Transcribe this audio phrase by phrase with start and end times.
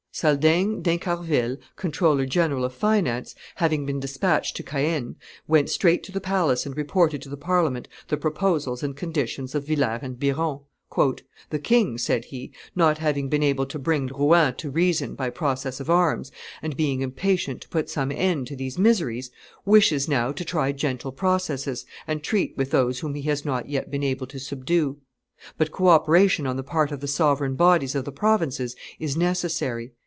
[0.13, 5.15] Saldaigne d'Incarville, comptroller general of finance, having been despatched to Caen,
[5.47, 9.65] went straight to the palace and reported to the Parliament the proposals and conditions of
[9.65, 10.59] Villers and Biron.
[11.49, 15.79] "The king," said he, "not having been able to bring Rouen to reason by process
[15.79, 16.29] of arms,
[16.61, 19.31] and being impatient to put some end to these miseries,
[19.63, 23.89] wishes now to try gentle processes, and treat with those whom he has not yet
[23.89, 24.97] been able to subdue;
[25.57, 29.93] but co operation on the part of the sovereign bodies of the provinces is necessary."